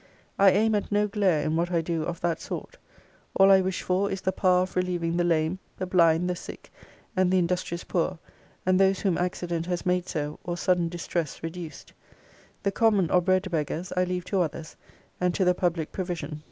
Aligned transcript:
I 0.39 0.49
aim 0.49 0.73
at 0.73 0.91
no 0.91 1.05
glare 1.07 1.43
in 1.43 1.55
what 1.55 1.69
I 1.69 1.81
do 1.81 2.01
of 2.01 2.21
that 2.21 2.41
sort. 2.41 2.79
All 3.35 3.51
I 3.51 3.61
wish 3.61 3.83
for, 3.83 4.09
is 4.09 4.21
the 4.21 4.31
power 4.31 4.63
of 4.63 4.75
relieving 4.75 5.15
the 5.15 5.23
lame, 5.23 5.59
the 5.77 5.85
blind, 5.85 6.27
the 6.27 6.35
sick, 6.35 6.71
and 7.15 7.29
the 7.31 7.37
industrious 7.37 7.83
poor, 7.83 8.17
and 8.65 8.79
those 8.79 9.01
whom 9.01 9.15
accident 9.15 9.67
has 9.67 9.85
made 9.85 10.09
so, 10.09 10.39
or 10.43 10.57
sudden 10.57 10.89
distress 10.89 11.43
reduced. 11.43 11.93
The 12.63 12.71
common 12.71 13.11
or 13.11 13.21
bred 13.21 13.47
beggars 13.51 13.93
I 13.95 14.05
leave 14.05 14.25
to 14.25 14.41
others, 14.41 14.75
and 15.19 15.35
to 15.35 15.45
the 15.45 15.53
public 15.53 15.91
provision. 15.91 16.39